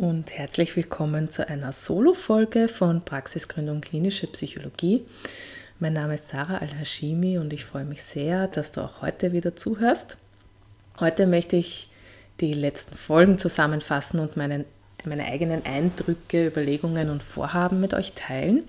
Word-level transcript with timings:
und 0.00 0.30
herzlich 0.30 0.76
willkommen 0.76 1.28
zu 1.28 1.46
einer 1.46 1.74
Solo-Folge 1.74 2.68
von 2.68 3.04
Praxisgründung 3.04 3.82
Klinische 3.82 4.26
Psychologie. 4.28 5.04
Mein 5.78 5.92
Name 5.92 6.14
ist 6.14 6.28
Sarah 6.28 6.56
Al-Hashimi 6.56 7.36
und 7.36 7.52
ich 7.52 7.66
freue 7.66 7.84
mich 7.84 8.02
sehr, 8.02 8.48
dass 8.48 8.72
du 8.72 8.80
auch 8.80 9.02
heute 9.02 9.34
wieder 9.34 9.56
zuhörst. 9.56 10.16
Heute 11.00 11.26
möchte 11.26 11.56
ich 11.56 11.90
die 12.40 12.54
letzten 12.54 12.96
Folgen 12.96 13.36
zusammenfassen 13.36 14.20
und 14.20 14.38
meinen, 14.38 14.64
meine 15.04 15.26
eigenen 15.26 15.66
Eindrücke, 15.66 16.46
Überlegungen 16.46 17.10
und 17.10 17.22
Vorhaben 17.22 17.82
mit 17.82 17.92
euch 17.92 18.14
teilen 18.14 18.62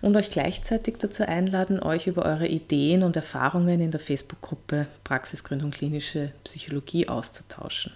und 0.00 0.14
euch 0.14 0.30
gleichzeitig 0.30 0.98
dazu 0.98 1.26
einladen, 1.26 1.82
euch 1.82 2.06
über 2.06 2.24
eure 2.24 2.46
Ideen 2.46 3.02
und 3.02 3.16
Erfahrungen 3.16 3.80
in 3.80 3.90
der 3.90 3.98
Facebook-Gruppe 3.98 4.86
Praxisgründung 5.02 5.72
Klinische 5.72 6.30
Psychologie 6.44 7.08
auszutauschen. 7.08 7.90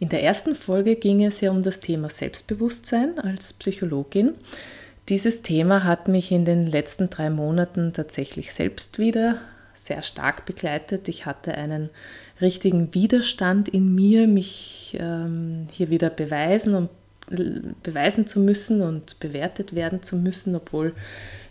In 0.00 0.08
der 0.08 0.22
ersten 0.22 0.56
Folge 0.56 0.96
ging 0.96 1.24
es 1.24 1.40
ja 1.40 1.50
um 1.50 1.62
das 1.62 1.80
Thema 1.80 2.10
Selbstbewusstsein 2.10 3.18
als 3.18 3.52
Psychologin. 3.52 4.34
Dieses 5.08 5.42
Thema 5.42 5.84
hat 5.84 6.08
mich 6.08 6.32
in 6.32 6.44
den 6.44 6.66
letzten 6.66 7.10
drei 7.10 7.30
Monaten 7.30 7.92
tatsächlich 7.92 8.52
selbst 8.52 8.98
wieder 8.98 9.38
sehr 9.74 10.02
stark 10.02 10.46
begleitet. 10.46 11.08
Ich 11.08 11.26
hatte 11.26 11.54
einen 11.54 11.90
richtigen 12.40 12.94
Widerstand 12.94 13.68
in 13.68 13.94
mir, 13.94 14.26
mich 14.26 14.96
ähm, 14.98 15.66
hier 15.70 15.90
wieder 15.90 16.10
beweisen 16.10 16.74
und 16.74 16.90
beweisen 17.82 18.26
zu 18.26 18.38
müssen 18.38 18.82
und 18.82 19.18
bewertet 19.20 19.74
werden 19.74 20.02
zu 20.02 20.16
müssen, 20.16 20.54
obwohl 20.54 20.94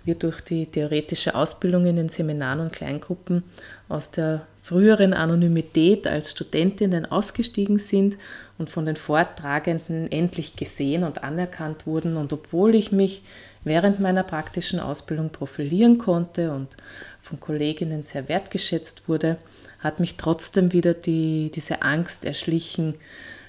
wir 0.05 0.15
durch 0.15 0.41
die 0.41 0.67
theoretische 0.67 1.33
Ausbildung 1.33 1.85
in 1.85 1.95
den 1.95 2.09
Seminaren 2.09 2.59
und 2.59 2.73
Kleingruppen 2.73 3.43
aus 3.89 4.11
der 4.11 4.47
früheren 4.63 5.13
Anonymität 5.13 6.07
als 6.07 6.31
Studentinnen 6.31 7.05
ausgestiegen 7.05 7.77
sind 7.77 8.17
und 8.57 8.69
von 8.69 8.85
den 8.85 8.95
Vortragenden 8.95 10.09
endlich 10.09 10.55
gesehen 10.55 11.03
und 11.03 11.21
anerkannt 11.21 11.85
wurden. 11.85 12.15
Und 12.15 12.31
obwohl 12.31 12.73
ich 12.73 12.93
mich 12.93 13.23
während 13.65 13.99
meiner 13.99 14.23
praktischen 14.23 14.79
Ausbildung 14.79 15.31
profilieren 15.31 15.97
konnte 15.97 16.53
und 16.53 16.77
von 17.19 17.41
Kolleginnen 17.41 18.03
sehr 18.03 18.29
wertgeschätzt 18.29 19.09
wurde, 19.09 19.35
hat 19.79 19.99
mich 19.99 20.15
trotzdem 20.15 20.71
wieder 20.71 20.93
die, 20.93 21.51
diese 21.53 21.81
Angst 21.81 22.23
erschlichen, 22.23 22.95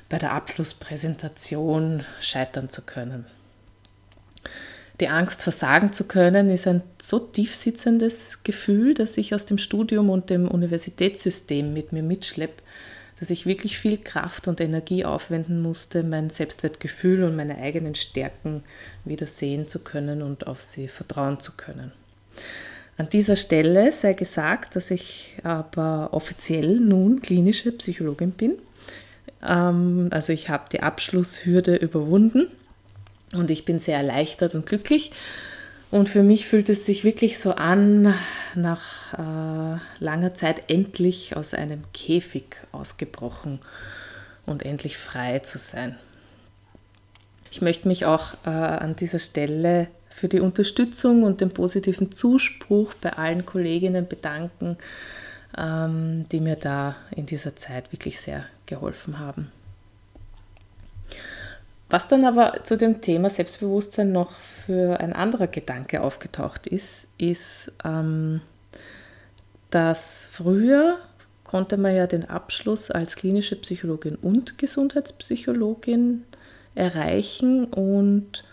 bei 0.09 0.19
der 0.19 0.33
Abschlusspräsentation 0.33 2.05
scheitern 2.21 2.71
zu 2.71 2.83
können. 2.83 3.25
Die 5.01 5.09
Angst, 5.09 5.43
versagen 5.43 5.93
zu 5.93 6.05
können, 6.05 6.51
ist 6.51 6.69
ein 6.69 6.83
so 7.03 7.19
tiefsitzendes 7.19 8.45
Gefühl, 8.45 8.95
das 8.95 9.17
ich 9.17 9.35
aus 9.35 9.45
dem 9.45 9.59
Studium 9.59 10.09
und 10.09 10.31
dem 10.31 10.47
Universitätssystem 10.47 11.73
mit 11.73 11.93
mir 11.93 12.05
mitschleppe, 12.05 12.63
dass 13.19 13.31
ich 13.31 13.47
wirklich 13.47 13.79
viel 13.79 13.99
Kraft 13.99 14.47
und 14.47 14.61
Energie 14.61 15.05
aufwenden 15.05 15.63
musste, 15.63 16.05
mein 16.05 16.31
Selbstwertgefühl 16.31 17.25
und 17.25 17.35
meine 17.35 17.59
eigenen 17.59 17.97
Stärken 17.97 18.63
wieder 19.05 19.27
sehen 19.27 19.67
zu 19.67 19.81
können 19.81 20.23
und 20.23 20.47
auf 20.47 20.61
sie 20.61 20.87
vertrauen 20.87 21.41
zu 21.41 21.53
können. 21.53 21.91
An 22.97 23.09
dieser 23.09 23.35
Stelle 23.35 23.91
sei 23.91 24.13
gesagt, 24.13 24.77
dass 24.77 24.93
ich 24.93 25.37
aber 25.43 26.11
offiziell 26.13 26.79
nun 26.79 27.21
klinische 27.21 27.73
Psychologin 27.73 28.31
bin 28.31 28.53
ähm, 29.47 30.09
also 30.11 30.33
ich 30.33 30.49
habe 30.49 30.65
die 30.73 30.83
Abschlusshürde 30.83 31.77
überwunden 31.77 32.47
und 33.35 33.51
ich 33.51 33.65
bin 33.65 33.79
sehr 33.79 33.99
erleichtert 33.99 34.55
und 34.55 34.67
glücklich. 34.67 35.11
Und 35.91 36.09
für 36.09 36.23
mich 36.23 36.49
fühlt 36.49 36.69
es 36.69 36.87
sich 36.87 37.05
wirklich 37.05 37.39
so 37.39 37.53
an, 37.53 38.15
nach 38.55 39.13
äh, 39.13 39.79
langer 40.01 40.35
Zeit 40.35 40.65
endlich 40.69 41.37
aus 41.37 41.55
einem 41.55 41.83
Käfig 41.93 42.57
ausgebrochen 42.73 43.61
und 44.45 44.65
endlich 44.65 44.97
frei 44.97 45.39
zu 45.39 45.59
sein. 45.59 45.97
Ich 47.53 47.63
möchte 47.63 47.87
mich 47.87 48.07
auch 48.07 48.35
äh, 48.45 48.51
an 48.51 48.97
dieser 48.97 49.21
Stelle 49.21 49.87
für 50.11 50.29
die 50.29 50.41
Unterstützung 50.41 51.23
und 51.23 51.41
den 51.41 51.51
positiven 51.51 52.11
Zuspruch 52.11 52.95
bei 52.95 53.13
allen 53.13 53.47
Kolleginnen 53.47 54.09
bedanken, 54.09 54.77
ähm, 55.57 56.27
die 56.33 56.41
mir 56.41 56.57
da 56.57 56.97
in 57.15 57.27
dieser 57.27 57.55
Zeit 57.55 57.93
wirklich 57.93 58.21
sehr 58.21 58.47
geholfen 58.67 59.21
haben. 59.21 59.53
Was 61.91 62.09
dann 62.09 62.25
aber 62.25 62.65
zu 62.65 62.77
dem 62.77 63.01
Thema 63.01 63.31
Selbstbewusstsein 63.31 64.11
noch 64.11 64.33
für 64.67 65.01
ein 65.01 65.13
anderer 65.13 65.47
Gedanke 65.47 66.01
aufgetaucht 66.03 66.67
ist, 66.67 67.09
ist, 67.19 67.73
ähm, 67.85 68.41
dass 69.71 70.27
früher 70.31 70.99
konnte 71.45 71.77
man 71.77 71.95
ja 71.95 72.07
den 72.07 72.29
Abschluss 72.29 72.91
als 72.91 73.17
klinische 73.17 73.57
Psychologin 73.57 74.17
und 74.17 74.59
Gesundheitspsychologin 74.59 76.25
erreichen 76.75 77.67
und 77.67 78.45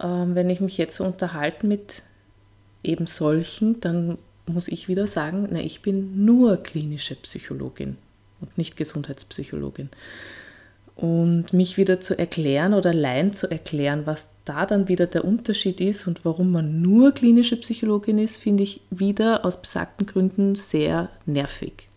ähm, 0.00 0.34
wenn 0.34 0.50
ich 0.50 0.60
mich 0.60 0.78
jetzt 0.78 0.96
so 0.96 1.04
unterhalte 1.04 1.66
mit 1.66 2.02
eben 2.82 3.06
solchen, 3.06 3.80
dann 3.80 4.18
muss 4.46 4.68
ich 4.68 4.88
wieder 4.88 5.06
sagen, 5.06 5.48
na, 5.50 5.60
ich 5.60 5.82
bin 5.82 6.24
nur 6.24 6.62
klinische 6.62 7.14
Psychologin 7.14 7.96
und 8.40 8.58
nicht 8.58 8.76
Gesundheitspsychologin. 8.76 9.88
Und 10.94 11.52
mich 11.52 11.78
wieder 11.78 12.00
zu 12.00 12.18
erklären 12.18 12.74
oder 12.74 12.90
allein 12.90 13.32
zu 13.32 13.50
erklären, 13.50 14.02
was 14.04 14.28
da 14.44 14.66
dann 14.66 14.88
wieder 14.88 15.06
der 15.06 15.24
Unterschied 15.24 15.80
ist 15.80 16.06
und 16.06 16.24
warum 16.24 16.52
man 16.52 16.82
nur 16.82 17.12
klinische 17.12 17.56
Psychologin 17.56 18.18
ist, 18.18 18.36
finde 18.36 18.62
ich 18.62 18.82
wieder 18.90 19.44
aus 19.44 19.60
besagten 19.60 20.06
Gründen 20.06 20.54
sehr 20.54 21.08
nervig. 21.24 21.88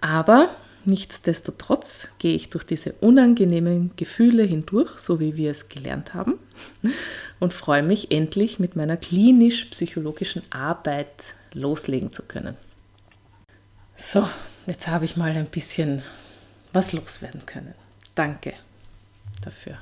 Aber 0.00 0.48
nichtsdestotrotz 0.84 2.10
gehe 2.18 2.34
ich 2.34 2.50
durch 2.50 2.64
diese 2.64 2.92
unangenehmen 3.00 3.90
Gefühle 3.96 4.44
hindurch, 4.44 4.98
so 4.98 5.20
wie 5.20 5.36
wir 5.36 5.50
es 5.50 5.68
gelernt 5.68 6.14
haben, 6.14 6.38
und 7.40 7.52
freue 7.52 7.82
mich 7.82 8.10
endlich 8.10 8.58
mit 8.58 8.76
meiner 8.76 8.96
klinisch-psychologischen 8.96 10.42
Arbeit 10.50 11.34
loslegen 11.52 12.12
zu 12.12 12.22
können. 12.22 12.56
So, 13.96 14.28
jetzt 14.66 14.86
habe 14.86 15.04
ich 15.04 15.16
mal 15.16 15.32
ein 15.32 15.46
bisschen 15.46 16.02
was 16.72 16.92
loswerden 16.92 17.44
können. 17.46 17.74
Danke 18.18 18.54
dafür. 19.44 19.78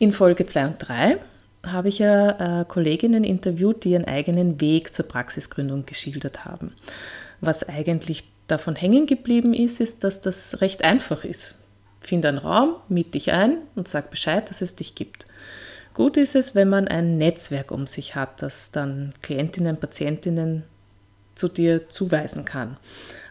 In 0.00 0.12
Folge 0.12 0.44
2 0.44 0.66
und 0.66 0.76
3 0.80 1.18
habe 1.64 1.88
ich 1.88 2.00
ja 2.00 2.62
äh, 2.62 2.64
Kolleginnen 2.64 3.22
interviewt, 3.22 3.84
die 3.84 3.90
ihren 3.90 4.06
eigenen 4.06 4.60
Weg 4.60 4.92
zur 4.92 5.06
Praxisgründung 5.06 5.86
geschildert 5.86 6.44
haben. 6.44 6.74
Was 7.40 7.62
eigentlich 7.62 8.24
davon 8.48 8.74
hängen 8.74 9.06
geblieben 9.06 9.54
ist, 9.54 9.80
ist, 9.80 10.02
dass 10.02 10.20
das 10.20 10.60
recht 10.60 10.82
einfach 10.82 11.22
ist. 11.22 11.54
Finde 12.00 12.26
einen 12.26 12.38
Raum, 12.38 12.74
miet 12.88 13.14
dich 13.14 13.30
ein 13.30 13.58
und 13.76 13.86
sag 13.86 14.10
Bescheid, 14.10 14.50
dass 14.50 14.62
es 14.62 14.74
dich 14.74 14.96
gibt. 14.96 15.28
Gut 15.94 16.16
ist 16.16 16.34
es, 16.34 16.56
wenn 16.56 16.68
man 16.68 16.88
ein 16.88 17.18
Netzwerk 17.18 17.70
um 17.70 17.86
sich 17.86 18.16
hat, 18.16 18.42
das 18.42 18.72
dann 18.72 19.14
Klientinnen, 19.22 19.76
Patientinnen 19.76 20.64
zu 21.36 21.46
dir 21.46 21.88
zuweisen 21.88 22.44
kann. 22.44 22.78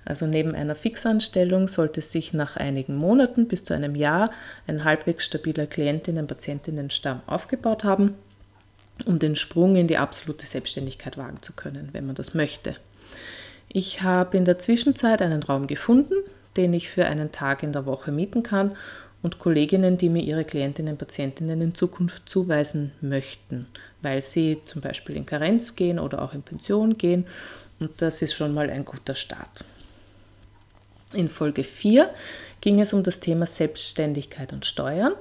Also 0.05 0.27
neben 0.27 0.53
einer 0.53 0.75
Fixanstellung 0.75 1.67
sollte 1.67 1.99
sich 1.99 2.31
nach 2.31 2.55
einigen 2.57 2.95
Monaten 2.95 3.47
bis 3.47 3.63
zu 3.63 3.73
einem 3.73 3.95
Jahr 3.95 4.29
ein 4.67 4.83
halbwegs 4.83 5.25
stabiler 5.25 5.65
Klientinnen-Patientinnenstamm 5.65 7.21
aufgebaut 7.25 7.83
haben, 7.83 8.13
um 9.05 9.17
den 9.17 9.35
Sprung 9.35 9.75
in 9.75 9.87
die 9.87 9.97
absolute 9.97 10.45
Selbstständigkeit 10.45 11.17
wagen 11.17 11.41
zu 11.41 11.53
können, 11.53 11.89
wenn 11.91 12.05
man 12.05 12.15
das 12.15 12.35
möchte. 12.35 12.75
Ich 13.67 14.03
habe 14.03 14.37
in 14.37 14.45
der 14.45 14.59
Zwischenzeit 14.59 15.23
einen 15.23 15.41
Raum 15.41 15.65
gefunden, 15.65 16.13
den 16.55 16.73
ich 16.73 16.89
für 16.89 17.05
einen 17.05 17.31
Tag 17.31 17.63
in 17.63 17.73
der 17.73 17.87
Woche 17.87 18.11
mieten 18.11 18.43
kann 18.43 18.75
und 19.23 19.39
Kolleginnen, 19.39 19.97
die 19.97 20.09
mir 20.09 20.21
ihre 20.21 20.45
Klientinnen 20.45 20.97
Patientinnen 20.97 21.59
in 21.61 21.73
Zukunft 21.73 22.29
zuweisen 22.29 22.91
möchten, 23.01 23.65
weil 24.03 24.21
sie 24.21 24.59
zum 24.65 24.81
Beispiel 24.81 25.15
in 25.15 25.25
Karenz 25.25 25.75
gehen 25.75 25.97
oder 25.97 26.21
auch 26.21 26.33
in 26.35 26.43
Pension 26.43 26.97
gehen. 26.97 27.25
Und 27.79 28.01
das 28.03 28.21
ist 28.21 28.35
schon 28.35 28.53
mal 28.53 28.69
ein 28.69 28.85
guter 28.85 29.15
Start. 29.15 29.65
In 31.15 31.29
Folge 31.29 31.63
4 31.63 32.09
ging 32.61 32.79
es 32.79 32.93
um 32.93 33.03
das 33.03 33.19
Thema 33.19 33.45
Selbstständigkeit 33.45 34.53
und 34.53 34.65
Steuern. 34.65 35.13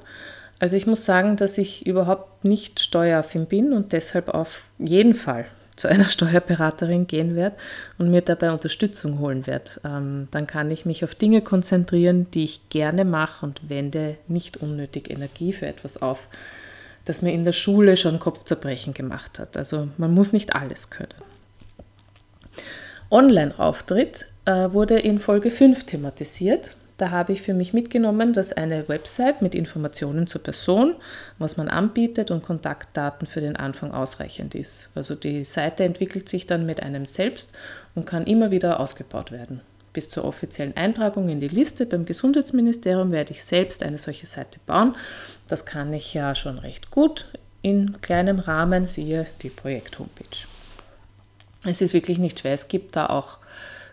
Also 0.59 0.77
ich 0.77 0.87
muss 0.87 1.05
sagen, 1.05 1.37
dass 1.37 1.59
ich 1.59 1.87
überhaupt 1.87 2.45
nicht 2.45 2.81
steueraffin 2.81 3.47
bin 3.47 3.73
und 3.73 3.93
deshalb 3.93 4.29
auf 4.29 4.65
jeden 4.79 5.15
Fall 5.15 5.47
zu 5.77 5.89
einer 5.89 6.05
Steuerberaterin 6.09 7.07
gehen 7.07 7.35
werde 7.35 7.57
und 7.99 8.11
mir 8.11 8.23
dabei 8.23 8.53
Unterstützung 8.53 9.19
holen 9.19 9.47
werde. 9.47 9.73
Ähm, 9.85 10.29
dann 10.31 10.47
kann 10.47 10.71
ich 10.71 10.87
mich 10.87 11.05
auf 11.05 11.15
Dinge 11.15 11.43
konzentrieren, 11.43 12.31
die 12.33 12.45
ich 12.45 12.69
gerne 12.69 13.05
mache 13.05 13.45
und 13.45 13.69
wende 13.69 14.17
nicht 14.29 14.59
unnötig 14.59 15.11
Energie 15.11 15.53
für 15.53 15.67
etwas 15.67 16.01
auf, 16.01 16.29
das 17.05 17.23
mir 17.23 17.33
in 17.33 17.45
der 17.45 17.53
Schule 17.53 17.97
schon 17.97 18.19
Kopfzerbrechen 18.19 18.95
gemacht 18.95 19.39
hat. 19.39 19.57
Also 19.57 19.89
man 19.99 20.15
muss 20.15 20.33
nicht 20.33 20.55
alles 20.55 20.91
können. 20.91 21.15
Online-Auftritt 23.11 24.27
wurde 24.47 24.99
in 24.99 25.19
Folge 25.19 25.51
5 25.51 25.85
thematisiert. 25.85 26.77
Da 26.97 27.11
habe 27.11 27.33
ich 27.33 27.43
für 27.43 27.55
mich 27.55 27.73
mitgenommen, 27.73 28.33
dass 28.33 28.53
eine 28.53 28.89
Website 28.89 29.43
mit 29.43 29.57
Informationen 29.57 30.29
zur 30.29 30.45
Person, 30.45 30.95
was 31.39 31.57
man 31.57 31.69
anbietet 31.69 32.31
und 32.31 32.45
Kontaktdaten 32.45 33.27
für 33.27 33.41
den 33.41 33.57
Anfang 33.57 33.91
ausreichend 33.93 34.55
ist. 34.55 34.91
Also 34.95 35.17
die 35.17 35.43
Seite 35.43 35.83
entwickelt 35.83 36.29
sich 36.29 36.47
dann 36.47 36.67
mit 36.67 36.85
einem 36.85 37.05
selbst 37.05 37.53
und 37.97 38.07
kann 38.07 38.27
immer 38.27 38.53
wieder 38.53 38.79
ausgebaut 38.79 39.33
werden. 39.33 39.61
bis 39.95 40.11
zur 40.11 40.25
offiziellen 40.27 40.77
Eintragung 40.77 41.31
in 41.31 41.41
die 41.41 41.49
Liste 41.49 41.87
beim 41.87 42.05
Gesundheitsministerium 42.05 43.13
werde 43.13 43.31
ich 43.31 43.43
selbst 43.43 43.83
eine 43.83 43.97
solche 43.97 44.27
Seite 44.27 44.59
bauen. 44.67 44.95
Das 45.49 45.65
kann 45.65 45.95
ich 45.95 46.13
ja 46.13 46.35
schon 46.35 46.59
recht 46.59 46.91
gut 46.91 47.27
in 47.63 48.03
kleinem 48.03 48.41
Rahmen, 48.41 48.85
siehe 48.85 49.27
die 49.41 49.49
Projekt-Homepage. 49.49 50.47
Es 51.65 51.81
ist 51.81 51.95
wirklich 51.95 52.19
nicht 52.19 52.41
schwer. 52.41 52.53
Es 52.53 52.69
gibt 52.69 52.95
da 52.95 53.07
auch 53.07 53.39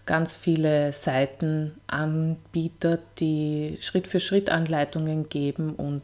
ganz 0.06 0.36
viele 0.36 0.94
Seitenanbieter, 0.94 3.00
die 3.19 3.77
Schritt 3.81 4.07
für 4.07 4.19
Schritt 4.19 4.50
Anleitungen 4.50 5.30
geben 5.30 5.75
und 5.75 6.01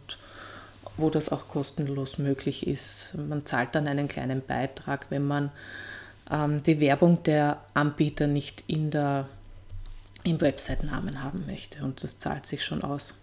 wo 0.98 1.10
das 1.10 1.30
auch 1.30 1.48
kostenlos 1.48 2.18
möglich 2.18 2.68
ist. 2.68 3.14
Man 3.16 3.46
zahlt 3.46 3.76
dann 3.76 3.88
einen 3.88 4.08
kleinen 4.08 4.42
Beitrag, 4.42 5.08
wenn 5.10 5.26
man 5.26 5.52
ähm, 6.32 6.64
die 6.64 6.80
Werbung 6.80 7.24
der 7.24 7.62
Anbieter 7.74 8.28
nicht 8.28 8.64
in 8.68 8.92
der, 8.92 9.28
im 10.24 10.42
Website-Namen 10.42 11.24
haben 11.24 11.46
möchte 11.46 11.84
und 11.84 12.04
das 12.04 12.20
zahlt 12.20 12.46
sich 12.46 12.66
schon 12.66 12.84
aus. 12.84 13.14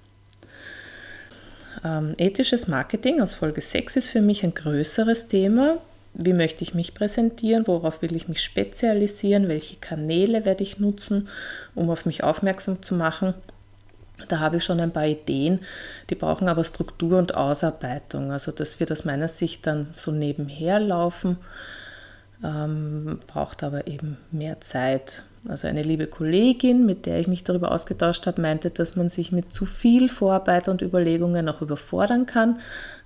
Ähm, 1.82 2.14
ethisches 2.18 2.68
Marketing 2.68 3.20
aus 3.20 3.34
Folge 3.34 3.60
6 3.60 3.96
ist 3.96 4.10
für 4.10 4.22
mich 4.22 4.44
ein 4.44 4.54
größeres 4.54 5.28
Thema. 5.28 5.78
Wie 6.14 6.32
möchte 6.32 6.62
ich 6.62 6.74
mich 6.74 6.94
präsentieren? 6.94 7.66
Worauf 7.66 8.00
will 8.00 8.14
ich 8.14 8.28
mich 8.28 8.40
spezialisieren? 8.40 9.48
Welche 9.48 9.76
Kanäle 9.76 10.44
werde 10.44 10.62
ich 10.62 10.78
nutzen, 10.78 11.28
um 11.74 11.90
auf 11.90 12.06
mich 12.06 12.22
aufmerksam 12.22 12.82
zu 12.82 12.94
machen? 12.94 13.34
Da 14.28 14.38
habe 14.38 14.58
ich 14.58 14.64
schon 14.64 14.78
ein 14.78 14.92
paar 14.92 15.06
Ideen, 15.06 15.58
die 16.08 16.14
brauchen 16.14 16.48
aber 16.48 16.62
Struktur 16.62 17.18
und 17.18 17.34
Ausarbeitung. 17.34 18.30
Also 18.30 18.52
das 18.52 18.78
wird 18.78 18.92
aus 18.92 19.04
meiner 19.04 19.26
Sicht 19.26 19.66
dann 19.66 19.86
so 19.92 20.12
nebenher 20.12 20.78
laufen, 20.78 21.38
ähm, 22.44 23.18
braucht 23.26 23.64
aber 23.64 23.88
eben 23.88 24.16
mehr 24.30 24.60
Zeit. 24.60 25.24
Also 25.48 25.66
eine 25.66 25.82
liebe 25.82 26.06
Kollegin, 26.06 26.86
mit 26.86 27.06
der 27.06 27.18
ich 27.18 27.26
mich 27.26 27.42
darüber 27.42 27.72
ausgetauscht 27.72 28.26
habe, 28.26 28.40
meinte, 28.40 28.70
dass 28.70 28.94
man 28.94 29.08
sich 29.08 29.32
mit 29.32 29.52
zu 29.52 29.66
viel 29.66 30.08
Vorarbeit 30.08 30.68
und 30.68 30.80
Überlegungen 30.80 31.48
auch 31.48 31.60
überfordern 31.60 32.24
kann. 32.24 32.60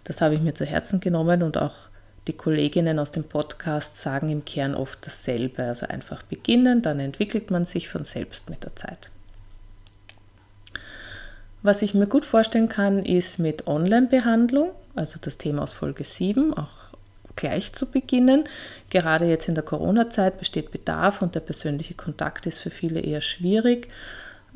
Das 0.04 0.20
habe 0.20 0.34
ich 0.34 0.40
mir 0.40 0.54
zu 0.54 0.66
Herzen 0.66 1.00
genommen 1.00 1.42
und 1.42 1.56
auch 1.56 1.87
die 2.28 2.34
Kolleginnen 2.34 2.98
aus 2.98 3.10
dem 3.10 3.24
Podcast 3.24 4.00
sagen 4.00 4.30
im 4.30 4.44
Kern 4.44 4.74
oft 4.74 4.98
dasselbe. 5.04 5.64
Also 5.64 5.86
einfach 5.86 6.22
beginnen, 6.22 6.82
dann 6.82 7.00
entwickelt 7.00 7.50
man 7.50 7.64
sich 7.64 7.88
von 7.88 8.04
selbst 8.04 8.50
mit 8.50 8.64
der 8.64 8.76
Zeit. 8.76 9.10
Was 11.62 11.82
ich 11.82 11.94
mir 11.94 12.06
gut 12.06 12.24
vorstellen 12.24 12.68
kann, 12.68 13.04
ist 13.04 13.38
mit 13.38 13.66
Online-Behandlung, 13.66 14.70
also 14.94 15.18
das 15.20 15.38
Thema 15.38 15.62
aus 15.62 15.74
Folge 15.74 16.04
7, 16.04 16.54
auch 16.54 16.70
gleich 17.34 17.72
zu 17.72 17.86
beginnen. 17.86 18.44
Gerade 18.90 19.26
jetzt 19.26 19.48
in 19.48 19.54
der 19.54 19.64
Corona-Zeit 19.64 20.38
besteht 20.38 20.70
Bedarf 20.70 21.20
und 21.20 21.34
der 21.34 21.40
persönliche 21.40 21.94
Kontakt 21.94 22.46
ist 22.46 22.58
für 22.58 22.70
viele 22.70 23.00
eher 23.00 23.20
schwierig. 23.20 23.88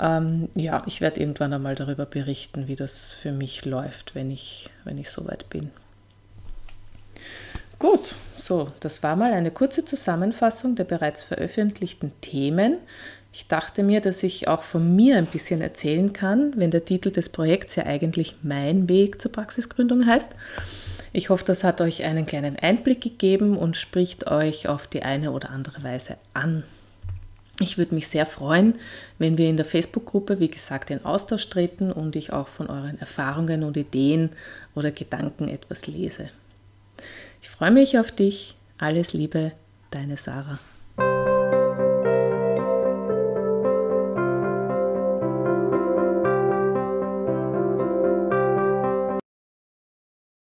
Ähm, 0.00 0.48
ja, 0.54 0.82
ich 0.86 1.00
werde 1.00 1.20
irgendwann 1.20 1.52
einmal 1.52 1.74
darüber 1.74 2.06
berichten, 2.06 2.68
wie 2.68 2.76
das 2.76 3.12
für 3.12 3.32
mich 3.32 3.64
läuft, 3.64 4.14
wenn 4.14 4.30
ich, 4.30 4.70
wenn 4.84 4.98
ich 4.98 5.10
soweit 5.10 5.50
bin. 5.50 5.70
Gut, 7.82 8.14
so, 8.36 8.68
das 8.78 9.02
war 9.02 9.16
mal 9.16 9.32
eine 9.32 9.50
kurze 9.50 9.84
Zusammenfassung 9.84 10.76
der 10.76 10.84
bereits 10.84 11.24
veröffentlichten 11.24 12.12
Themen. 12.20 12.76
Ich 13.32 13.48
dachte 13.48 13.82
mir, 13.82 14.00
dass 14.00 14.22
ich 14.22 14.46
auch 14.46 14.62
von 14.62 14.94
mir 14.94 15.16
ein 15.16 15.26
bisschen 15.26 15.60
erzählen 15.60 16.12
kann, 16.12 16.52
wenn 16.54 16.70
der 16.70 16.84
Titel 16.84 17.10
des 17.10 17.28
Projekts 17.28 17.74
ja 17.74 17.84
eigentlich 17.84 18.36
Mein 18.44 18.88
Weg 18.88 19.20
zur 19.20 19.32
Praxisgründung 19.32 20.06
heißt. 20.06 20.30
Ich 21.12 21.28
hoffe, 21.28 21.44
das 21.44 21.64
hat 21.64 21.80
euch 21.80 22.04
einen 22.04 22.24
kleinen 22.24 22.56
Einblick 22.56 23.00
gegeben 23.00 23.56
und 23.56 23.76
spricht 23.76 24.28
euch 24.28 24.68
auf 24.68 24.86
die 24.86 25.02
eine 25.02 25.32
oder 25.32 25.50
andere 25.50 25.82
Weise 25.82 26.18
an. 26.34 26.62
Ich 27.58 27.78
würde 27.78 27.96
mich 27.96 28.06
sehr 28.06 28.26
freuen, 28.26 28.76
wenn 29.18 29.38
wir 29.38 29.50
in 29.50 29.56
der 29.56 29.66
Facebook-Gruppe, 29.66 30.38
wie 30.38 30.46
gesagt, 30.46 30.92
in 30.92 31.04
Austausch 31.04 31.48
treten 31.48 31.90
und 31.90 32.14
ich 32.14 32.32
auch 32.32 32.46
von 32.46 32.68
euren 32.68 33.00
Erfahrungen 33.00 33.64
und 33.64 33.76
Ideen 33.76 34.30
oder 34.76 34.92
Gedanken 34.92 35.48
etwas 35.48 35.88
lese. 35.88 36.30
Ich 37.62 37.64
freue 37.64 37.74
mich 37.74 37.96
auf 37.96 38.10
dich. 38.10 38.56
Alles 38.76 39.12
Liebe, 39.12 39.52
deine 39.92 40.16
Sarah. 40.16 40.58